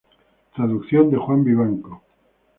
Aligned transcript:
Traducción 0.55 1.11
de 1.11 1.17
Juan 1.19 1.43
Vivanco. 1.43 2.01